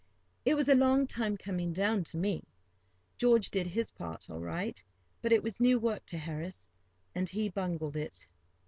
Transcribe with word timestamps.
It 0.45 0.55
was 0.55 0.67
a 0.67 0.73
long 0.73 1.05
time 1.05 1.37
coming 1.37 1.73
down 1.73 2.03
to 2.05 2.17
me. 2.17 2.43
George 3.19 3.51
did 3.51 3.67
his 3.67 3.91
part 3.91 4.31
all 4.31 4.39
right, 4.39 4.83
but 5.21 5.31
it 5.31 5.43
was 5.43 5.59
new 5.59 5.77
work 5.77 6.07
to 6.07 6.17
Harris, 6.17 6.67
and 7.13 7.29
he 7.29 7.49
bungled 7.49 7.95
it. 7.95 8.27